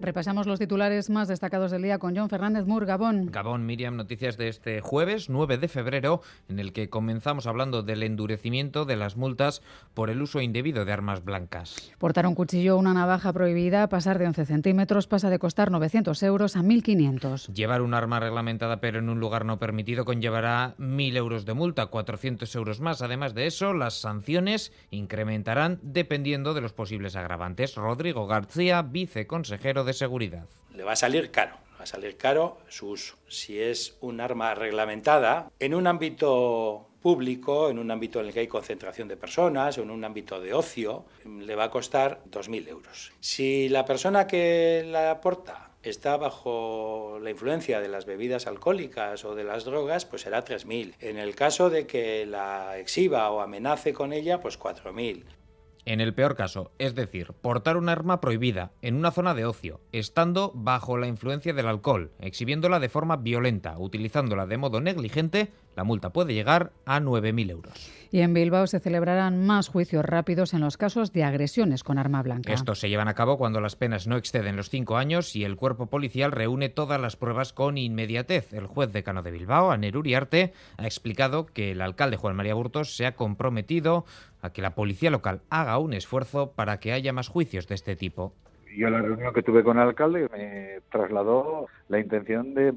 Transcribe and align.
Repasamos 0.00 0.46
los 0.46 0.60
titulares 0.60 1.10
más 1.10 1.26
destacados 1.26 1.72
del 1.72 1.82
día 1.82 1.98
con 1.98 2.16
John 2.16 2.28
Fernández 2.28 2.66
Mur, 2.66 2.86
Gabón. 2.86 3.30
Gabón, 3.32 3.66
Miriam, 3.66 3.96
noticias 3.96 4.36
de 4.36 4.48
este 4.48 4.80
jueves 4.80 5.28
9 5.28 5.58
de 5.58 5.66
febrero, 5.66 6.22
en 6.48 6.60
el 6.60 6.72
que 6.72 6.88
comenzamos 6.88 7.46
hablando 7.46 7.82
del 7.82 8.04
endurecimiento 8.04 8.84
de 8.84 8.96
las 8.96 9.16
multas 9.16 9.60
por 9.94 10.08
el 10.10 10.22
uso 10.22 10.40
indebido 10.40 10.84
de 10.84 10.92
armas 10.92 11.24
blancas. 11.24 11.92
Portar 11.98 12.26
un 12.26 12.36
cuchillo 12.36 12.76
o 12.76 12.78
una 12.78 12.94
navaja 12.94 13.32
prohibida, 13.32 13.88
pasar 13.88 14.18
de 14.18 14.26
11 14.26 14.46
centímetros, 14.46 15.08
pasa 15.08 15.30
de 15.30 15.40
costar 15.40 15.70
900 15.72 16.22
euros 16.22 16.56
a 16.56 16.60
1.500. 16.60 17.52
Llevar 17.52 17.82
un 17.82 17.94
arma 17.94 18.20
reglamentada 18.20 18.80
pero 18.80 19.00
en 19.00 19.08
un 19.08 19.18
lugar 19.18 19.44
no 19.44 19.58
permitido 19.58 20.04
conllevará 20.04 20.76
1.000 20.78 21.16
euros 21.16 21.44
de 21.44 21.54
multa, 21.54 21.86
400 21.86 22.54
euros 22.54 22.80
más. 22.80 23.02
Además 23.02 23.34
de 23.34 23.46
eso, 23.46 23.74
las 23.74 24.00
sanciones 24.00 24.72
incrementarán 24.90 25.80
dependiendo 25.82 26.54
de 26.54 26.60
los 26.60 26.72
posibles 26.72 27.16
agravantes. 27.16 27.74
Rodrigo 27.74 28.26
García, 28.26 28.82
viceconsejero 28.82 29.84
de 29.84 29.87
Le 30.74 30.84
va 30.84 30.92
a 30.92 30.96
salir 30.96 31.30
caro, 31.30 31.56
va 31.78 31.84
a 31.84 31.86
salir 31.86 32.16
caro 32.16 32.58
su 32.68 32.88
uso. 32.90 33.16
Si 33.28 33.60
es 33.60 33.96
un 34.00 34.20
arma 34.20 34.54
reglamentada, 34.54 35.50
en 35.58 35.74
un 35.74 35.86
ámbito 35.86 36.88
público, 37.00 37.70
en 37.70 37.78
un 37.78 37.90
ámbito 37.90 38.20
en 38.20 38.26
el 38.26 38.32
que 38.32 38.40
hay 38.40 38.48
concentración 38.48 39.08
de 39.08 39.16
personas, 39.16 39.78
o 39.78 39.82
en 39.82 39.90
un 39.90 40.04
ámbito 40.04 40.40
de 40.40 40.52
ocio, 40.52 41.04
le 41.24 41.54
va 41.54 41.64
a 41.64 41.70
costar 41.70 42.20
2.000 42.30 42.68
euros. 42.68 43.12
Si 43.20 43.68
la 43.68 43.84
persona 43.84 44.26
que 44.26 44.84
la 44.86 45.10
aporta 45.10 45.70
está 45.82 46.16
bajo 46.16 47.18
la 47.22 47.30
influencia 47.30 47.80
de 47.80 47.88
las 47.88 48.04
bebidas 48.04 48.46
alcohólicas 48.46 49.24
o 49.24 49.34
de 49.34 49.44
las 49.44 49.64
drogas, 49.64 50.04
pues 50.04 50.22
será 50.22 50.44
3.000. 50.44 50.94
En 51.00 51.18
el 51.18 51.34
caso 51.34 51.70
de 51.70 51.86
que 51.86 52.26
la 52.26 52.78
exhiba 52.78 53.30
o 53.30 53.40
amenace 53.40 53.92
con 53.92 54.12
ella, 54.12 54.40
pues 54.40 54.58
4.000. 54.58 55.24
En 55.88 56.02
el 56.02 56.12
peor 56.12 56.36
caso, 56.36 56.70
es 56.76 56.94
decir, 56.94 57.32
portar 57.40 57.78
un 57.78 57.88
arma 57.88 58.20
prohibida 58.20 58.72
en 58.82 58.94
una 58.94 59.10
zona 59.10 59.32
de 59.32 59.46
ocio, 59.46 59.80
estando 59.90 60.52
bajo 60.54 60.98
la 60.98 61.06
influencia 61.06 61.54
del 61.54 61.66
alcohol, 61.66 62.12
exhibiéndola 62.20 62.78
de 62.78 62.90
forma 62.90 63.16
violenta, 63.16 63.78
utilizándola 63.78 64.44
de 64.44 64.58
modo 64.58 64.82
negligente, 64.82 65.50
la 65.78 65.84
multa 65.84 66.10
puede 66.10 66.34
llegar 66.34 66.72
a 66.86 66.98
9.000 66.98 67.50
euros. 67.52 67.92
Y 68.10 68.22
en 68.22 68.34
Bilbao 68.34 68.66
se 68.66 68.80
celebrarán 68.80 69.46
más 69.46 69.68
juicios 69.68 70.04
rápidos 70.04 70.52
en 70.52 70.60
los 70.60 70.76
casos 70.76 71.12
de 71.12 71.22
agresiones 71.22 71.84
con 71.84 71.98
arma 71.98 72.20
blanca. 72.20 72.52
Estos 72.52 72.80
se 72.80 72.88
llevan 72.88 73.06
a 73.06 73.14
cabo 73.14 73.38
cuando 73.38 73.60
las 73.60 73.76
penas 73.76 74.08
no 74.08 74.16
exceden 74.16 74.56
los 74.56 74.70
cinco 74.70 74.96
años 74.96 75.36
y 75.36 75.44
el 75.44 75.54
cuerpo 75.54 75.86
policial 75.86 76.32
reúne 76.32 76.68
todas 76.68 77.00
las 77.00 77.14
pruebas 77.14 77.52
con 77.52 77.78
inmediatez. 77.78 78.52
El 78.52 78.66
juez 78.66 78.92
decano 78.92 79.22
de 79.22 79.30
Bilbao, 79.30 79.70
Aner 79.70 79.96
Uriarte, 79.96 80.52
ha 80.78 80.84
explicado 80.84 81.46
que 81.46 81.70
el 81.70 81.80
alcalde 81.80 82.16
Juan 82.16 82.34
María 82.34 82.54
Burtos 82.54 82.96
se 82.96 83.06
ha 83.06 83.14
comprometido 83.14 84.04
a 84.42 84.50
que 84.50 84.62
la 84.62 84.74
policía 84.74 85.12
local 85.12 85.42
haga 85.48 85.78
un 85.78 85.92
esfuerzo 85.92 86.54
para 86.56 86.80
que 86.80 86.92
haya 86.92 87.12
más 87.12 87.28
juicios 87.28 87.68
de 87.68 87.76
este 87.76 87.94
tipo. 87.94 88.32
Yo 88.76 88.90
la 88.90 89.00
reunión 89.00 89.32
que 89.32 89.42
tuve 89.44 89.62
con 89.62 89.78
el 89.78 89.84
alcalde 89.84 90.28
me 90.32 90.80
trasladó 90.90 91.68
la 91.88 92.00
intención 92.00 92.54
de 92.54 92.74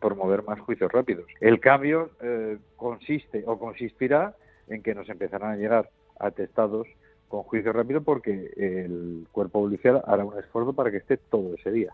promover 0.00 0.42
más 0.42 0.60
juicios 0.60 0.90
rápidos. 0.90 1.26
El 1.40 1.60
cambio 1.60 2.10
eh, 2.20 2.58
consiste 2.76 3.44
o 3.46 3.58
consistirá 3.58 4.34
en 4.68 4.82
que 4.82 4.94
nos 4.94 5.08
empezarán 5.08 5.52
a 5.52 5.56
llegar 5.56 5.90
atestados 6.18 6.86
con 7.28 7.42
juicio 7.42 7.72
rápido 7.72 8.02
porque 8.02 8.52
el 8.56 9.26
cuerpo 9.32 9.60
policial 9.62 10.02
hará 10.06 10.24
un 10.24 10.38
esfuerzo 10.38 10.72
para 10.72 10.90
que 10.90 10.98
esté 10.98 11.16
todo 11.16 11.54
ese 11.54 11.70
día. 11.72 11.92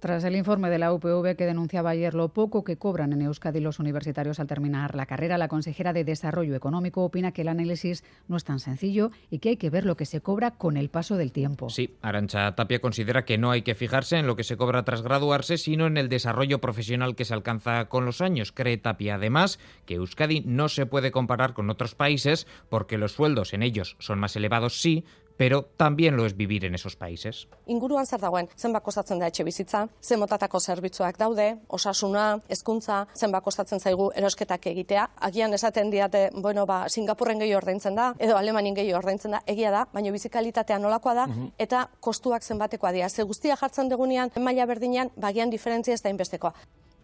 Tras 0.00 0.22
el 0.22 0.36
informe 0.36 0.70
de 0.70 0.78
la 0.78 0.92
UPV 0.92 1.34
que 1.34 1.44
denunciaba 1.44 1.90
ayer 1.90 2.14
lo 2.14 2.28
poco 2.28 2.62
que 2.62 2.76
cobran 2.76 3.12
en 3.12 3.22
Euskadi 3.22 3.58
los 3.58 3.80
universitarios 3.80 4.38
al 4.38 4.46
terminar 4.46 4.94
la 4.94 5.06
carrera, 5.06 5.38
la 5.38 5.48
consejera 5.48 5.92
de 5.92 6.04
Desarrollo 6.04 6.54
Económico 6.54 7.02
opina 7.02 7.32
que 7.32 7.42
el 7.42 7.48
análisis 7.48 8.04
no 8.28 8.36
es 8.36 8.44
tan 8.44 8.60
sencillo 8.60 9.10
y 9.28 9.40
que 9.40 9.48
hay 9.48 9.56
que 9.56 9.70
ver 9.70 9.84
lo 9.84 9.96
que 9.96 10.06
se 10.06 10.20
cobra 10.20 10.52
con 10.52 10.76
el 10.76 10.88
paso 10.88 11.16
del 11.16 11.32
tiempo. 11.32 11.68
Sí, 11.68 11.96
Arancha 12.00 12.54
Tapia 12.54 12.80
considera 12.80 13.24
que 13.24 13.38
no 13.38 13.50
hay 13.50 13.62
que 13.62 13.74
fijarse 13.74 14.18
en 14.18 14.28
lo 14.28 14.36
que 14.36 14.44
se 14.44 14.56
cobra 14.56 14.84
tras 14.84 15.02
graduarse, 15.02 15.58
sino 15.58 15.88
en 15.88 15.96
el 15.96 16.08
desarrollo 16.08 16.60
profesional 16.60 17.16
que 17.16 17.24
se 17.24 17.34
alcanza 17.34 17.88
con 17.88 18.04
los 18.04 18.20
años. 18.20 18.52
Cree 18.52 18.76
Tapia 18.76 19.16
además 19.16 19.58
que 19.84 19.94
Euskadi 19.94 20.42
no 20.46 20.68
se 20.68 20.86
puede 20.86 21.10
comparar 21.10 21.54
con 21.54 21.70
otros 21.70 21.96
países 21.96 22.46
porque 22.68 22.98
los 22.98 23.14
sueldos 23.14 23.52
en 23.52 23.64
ellos 23.64 23.96
son 23.98 24.20
más 24.20 24.36
elevados, 24.36 24.80
sí, 24.80 25.04
pero 25.38 25.62
también 25.76 26.16
lo 26.16 26.26
es 26.26 26.36
vivir 26.36 26.64
en 26.64 26.74
esos 26.74 26.96
países. 26.96 27.48
Inguruan 27.66 28.06
zer 28.06 28.20
dagoen, 28.20 28.50
zenbat 28.58 28.82
kostatzen 28.84 29.22
da 29.22 29.28
etxe 29.30 29.46
bizitza, 29.46 29.84
zen 30.02 30.18
motatako 30.20 30.60
zerbitzuak 30.60 31.16
daude, 31.16 31.46
osasuna, 31.68 32.40
hezkuntza, 32.50 33.06
zenbat 33.14 33.44
kostatzen 33.46 33.80
zaigu 33.80 34.10
erosketak 34.18 34.66
egitea. 34.66 35.06
Agian 35.30 35.54
esaten 35.54 35.94
diate, 35.94 36.28
bueno, 36.34 36.66
ba, 36.66 36.80
Singapurren 36.88 37.38
gehi 37.38 37.54
ordaintzen 37.54 37.94
da, 37.94 38.10
edo 38.18 38.36
Alemanin 38.36 38.74
gehi 38.74 38.92
ordaintzen 38.98 39.38
da, 39.38 39.42
egia 39.46 39.70
da, 39.70 39.86
baina 39.94 40.12
bizikalitatea 40.12 40.80
nolakoa 40.82 41.14
da, 41.14 41.28
eta 41.58 41.86
kostuak 42.00 42.42
zenbatekoa 42.42 42.92
dira. 42.92 43.08
Ze 43.08 43.22
guztia 43.22 43.56
jartzen 43.56 43.88
degunean, 43.88 44.34
maila 44.42 44.66
berdinean, 44.66 45.14
bagian 45.16 45.54
diferentzia 45.54 45.94
ez 45.94 46.02
da 46.02 46.10
inbestekoa. 46.10 46.52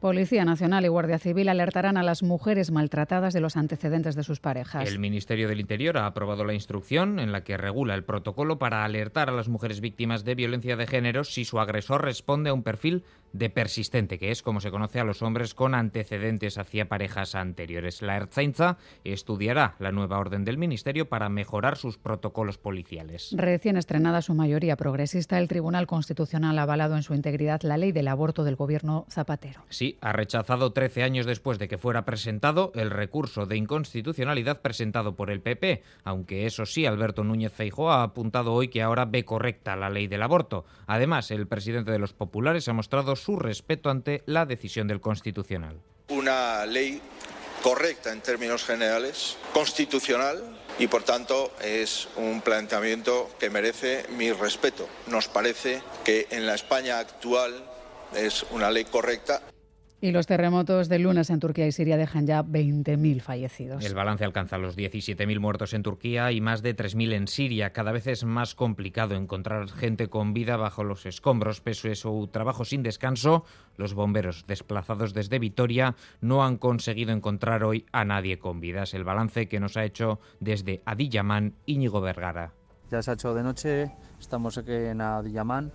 Policía 0.05 0.45
Nacional 0.45 0.85
y 0.85 0.89
Guardia 0.89 1.19
Civil 1.19 1.49
alertarán 1.49 1.97
a 1.97 2.03
las 2.03 2.23
mujeres 2.23 2.71
maltratadas 2.71 3.33
de 3.33 3.41
los 3.41 3.57
antecedentes 3.57 4.15
de 4.15 4.23
sus 4.23 4.39
parejas. 4.39 4.87
El 4.87 4.99
Ministerio 4.99 5.49
del 5.49 5.61
Interior 5.61 5.97
ha 5.97 6.05
aprobado 6.05 6.45
la 6.45 6.53
instrucción 6.53 7.19
en 7.19 7.33
la 7.33 7.43
que 7.43 7.57
regula 7.57 7.95
el 7.95 8.05
protocolo 8.05 8.59
para 8.59 8.85
alertar 8.85 9.31
a 9.31 9.33
las 9.33 9.49
mujeres 9.49 9.81
víctimas 9.81 10.23
de 10.23 10.35
violencia 10.35 10.77
de 10.77 10.87
género 10.87 11.25
si 11.25 11.47
su 11.47 11.59
agresor 11.59 12.05
responde 12.05 12.51
a 12.51 12.53
un 12.53 12.63
perfil 12.63 13.03
de 13.35 13.51
persistente, 13.51 14.19
que 14.19 14.31
es 14.31 14.43
como 14.43 14.61
se 14.61 14.71
conoce 14.71 15.01
a 15.01 15.05
los 15.05 15.21
hombres 15.21 15.55
con 15.55 15.75
antecedentes 15.75 16.57
hacia 16.57 16.89
parejas 16.89 17.35
anteriores. 17.35 18.01
La 18.01 18.17
Ertzaintza 18.17 18.79
estudiará 19.03 19.75
la 19.81 19.93
nueva 19.93 20.19
orden 20.19 20.45
del 20.45 20.57
Ministerio 20.57 21.09
para 21.09 21.29
mejorar 21.29 21.77
sus 21.77 21.99
protocolos 21.99 22.59
policiales. 22.59 23.35
Recién 23.37 23.77
estrenada 23.77 24.23
su 24.23 24.35
mayoría 24.35 24.77
progresista, 24.77 25.39
el 25.39 25.49
Tribunal 25.49 25.87
Constitucional 25.89 26.59
ha 26.59 26.63
avalado 26.63 26.97
en 26.97 27.03
su 27.03 27.13
integridad 27.13 27.61
la 27.63 27.77
ley 27.77 27.91
del 27.91 28.09
aborto 28.09 28.45
del 28.45 28.55
gobierno 28.55 29.05
Zapatero. 29.11 29.65
Sí, 29.69 29.99
ha 30.01 30.13
rechazado 30.13 30.73
13 30.73 31.03
años 31.03 31.27
después 31.27 31.59
de 31.59 31.67
que 31.67 31.77
fuera 31.77 32.05
presentado 32.05 32.71
el 32.77 32.91
recurso 32.91 33.47
de 33.47 33.57
inconstitucionalidad 33.57 34.63
presentado 34.63 35.17
por 35.17 35.31
el 35.31 35.41
PP, 35.41 35.83
aunque 36.05 36.47
eso 36.47 36.67
sí, 36.67 36.87
Alberto 36.87 37.25
Núñez 37.25 37.53
Feijóo 37.53 37.91
ha 37.91 38.05
apuntado 38.05 38.53
hoy 38.53 38.69
que 38.69 38.83
ahora 38.83 39.07
ve 39.07 39.25
correcta 39.25 39.75
la 39.75 39.91
ley 39.91 40.07
del 40.07 40.23
aborto. 40.23 40.65
Además, 40.87 41.33
el 41.33 41.49
presidente 41.49 41.91
de 41.91 41.99
los 41.99 42.13
populares 42.13 42.69
ha 42.69 42.73
mostrado 42.73 43.17
su 43.25 43.37
respeto 43.37 43.89
ante 43.89 44.23
la 44.27 44.45
decisión 44.45 44.87
del 44.87 45.01
Constitucional. 45.01 45.81
Una 46.09 46.67
ley 46.67 47.01
correcta 47.63 48.13
en 48.13 48.21
términos 48.21 48.65
generales, 48.65 49.39
constitucional 49.55 50.43
y 50.79 50.89
por 50.89 51.05
tanto 51.05 51.51
es 51.63 52.09
un 52.17 52.43
planteamiento 52.43 53.31
que 53.41 53.49
merece 53.49 54.05
mi 54.11 54.31
respeto. 54.33 54.87
Nos 55.07 55.29
parece 55.29 55.81
que 56.05 56.27
en 56.31 56.47
la 56.47 56.55
España 56.55 56.99
actual 56.99 57.65
es 58.15 58.45
una 58.51 58.71
ley 58.71 58.85
correcta. 58.85 59.41
Y 60.05 60.13
los 60.13 60.27
terremotos 60.27 60.91
de 60.91 60.99
lunes 60.99 61.31
en 61.31 61.41
Turquía 61.41 61.67
y 61.67 61.73
Siria 61.73 61.97
dejan 61.97 62.27
ya 62.27 62.45
20.000 62.45 63.23
fallecidos. 63.23 63.83
El 63.83 63.95
balance 63.95 64.23
alcanza 64.23 64.59
los 64.59 64.77
17.000 64.77 65.41
muertos 65.41 65.73
en 65.73 65.83
Turquía 65.83 66.31
y 66.31 66.43
más 66.43 66.61
de 66.61 66.77
3.000 66.77 67.15
en 67.15 67.27
Siria. 67.27 67.73
Cada 67.73 67.91
vez 67.91 68.07
es 68.07 68.23
más 68.23 68.55
complicado 68.55 69.15
encontrar 69.15 69.71
gente 69.71 70.09
con 70.09 70.35
vida 70.35 70.59
bajo 70.59 70.85
los 70.85 71.07
escombros. 71.07 71.63
Pese 71.63 71.93
a 71.93 71.95
su 71.95 72.29
trabajo 72.31 72.67
sin 72.67 72.83
descanso, 72.83 73.47
los 73.79 73.95
bomberos 73.95 74.45
desplazados 74.47 75.15
desde 75.15 75.39
Vitoria 75.39 75.97
no 76.21 76.45
han 76.45 76.59
conseguido 76.59 77.13
encontrar 77.13 77.65
hoy 77.65 77.87
a 77.91 78.05
nadie 78.05 78.39
con 78.39 78.61
vida. 78.61 78.83
Es 78.83 78.93
el 78.93 79.05
balance 79.05 79.49
que 79.49 79.59
nos 79.59 79.79
ha 79.79 79.87
hecho 79.87 80.21
desde 80.39 80.83
Adiyaman 80.85 81.55
Íñigo 81.65 82.03
Vergara. 82.03 82.53
Ya 82.91 83.01
se 83.01 83.11
ha 83.11 83.15
hecho 83.15 83.33
de 83.33 83.43
noche, 83.43 83.91
estamos 84.21 84.59
aquí 84.59 84.75
en 84.75 85.01
Adiyaman 85.01 85.73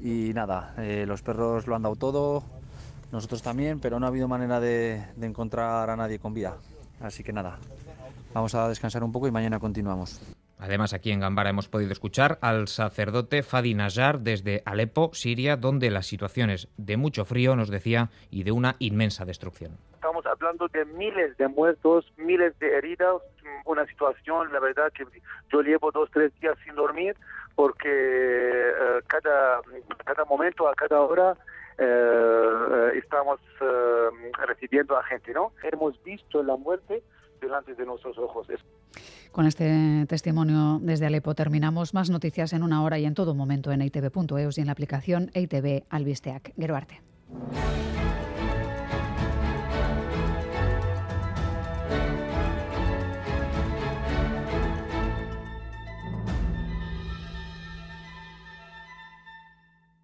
y 0.00 0.32
nada, 0.32 0.74
eh, 0.78 1.04
los 1.06 1.20
perros 1.20 1.66
lo 1.66 1.76
han 1.76 1.82
dado 1.82 1.96
todo, 1.96 2.42
nosotros 3.12 3.42
también, 3.42 3.80
pero 3.80 3.98
no 3.98 4.06
ha 4.06 4.08
habido 4.08 4.28
manera 4.28 4.60
de, 4.60 5.04
de, 5.16 5.26
encontrar 5.26 5.88
a 5.90 5.96
nadie 5.96 6.18
con 6.18 6.34
vida. 6.34 6.56
Así 7.00 7.22
que 7.22 7.32
nada, 7.32 7.58
vamos 8.32 8.54
a 8.54 8.68
descansar 8.68 9.04
un 9.04 9.12
poco 9.12 9.28
y 9.28 9.30
mañana 9.30 9.58
continuamos. 9.58 10.20
Además, 10.58 10.94
aquí 10.94 11.10
en 11.10 11.20
Gambara 11.20 11.50
hemos 11.50 11.68
podido 11.68 11.92
escuchar 11.92 12.38
al 12.40 12.68
sacerdote 12.68 13.42
Fadi 13.42 13.74
Najar 13.74 14.20
desde 14.20 14.62
Alepo, 14.64 15.10
Siria, 15.12 15.56
donde 15.56 15.90
la 15.90 16.02
situación 16.02 16.48
es 16.48 16.68
de 16.78 16.96
mucho 16.96 17.26
frío, 17.26 17.56
nos 17.56 17.68
decía, 17.68 18.08
y 18.30 18.42
de 18.42 18.52
una 18.52 18.76
inmensa 18.78 19.26
destrucción. 19.26 19.72
Estamos 19.94 20.24
hablando 20.24 20.66
de 20.68 20.86
miles 20.86 21.36
de 21.36 21.48
muertos, 21.48 22.10
miles 22.16 22.58
de 22.58 22.78
heridas, 22.78 23.16
una 23.66 23.84
situación, 23.86 24.50
la 24.52 24.60
verdad, 24.60 24.90
que 24.92 25.04
yo 25.52 25.60
llevo 25.60 25.90
dos, 25.90 26.08
tres 26.10 26.32
días 26.40 26.56
sin 26.64 26.74
dormir 26.74 27.16
porque 27.54 27.88
eh, 27.88 29.02
cada, 29.06 29.60
cada 30.04 30.24
momento, 30.24 30.68
a 30.68 30.74
cada 30.74 31.00
hora, 31.00 31.36
estamos 32.96 33.40
eh, 33.60 34.32
recibiendo 34.46 34.96
a 34.96 35.02
gente, 35.04 35.32
¿no? 35.32 35.52
Hemos 35.62 36.02
visto 36.02 36.42
la 36.42 36.56
muerte 36.56 37.02
delante 37.40 37.74
de 37.74 37.84
nuestros 37.84 38.18
ojos. 38.18 38.46
Con 39.30 39.46
este 39.46 40.06
testimonio 40.08 40.78
desde 40.80 41.06
Alepo 41.06 41.34
terminamos. 41.34 41.92
Más 41.92 42.08
noticias 42.08 42.52
en 42.52 42.62
una 42.62 42.82
hora 42.82 42.98
y 42.98 43.04
en 43.04 43.14
todo 43.14 43.34
momento 43.34 43.70
en 43.72 43.82
itv.eus 43.82 44.58
y 44.58 44.60
en 44.60 44.66
la 44.66 44.72
aplicación 44.72 45.30
ITV 45.34 45.84
Albisteac. 45.90 46.52
Gero 46.56 46.76
arte. 46.76 47.02